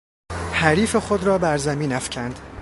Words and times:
حریف 0.53 0.95
خود 0.95 1.23
را 1.23 1.37
بر 1.37 1.57
زمین 1.57 1.93
افکند. 1.93 2.39